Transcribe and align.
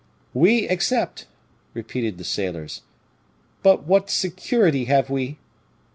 "We 0.33 0.67
accept," 0.67 1.27
repeated 1.75 2.17
the 2.17 2.23
sailors; 2.23 2.81
"but 3.61 3.83
what 3.85 4.09
security 4.09 4.85
have 4.85 5.11
we?" 5.11 5.37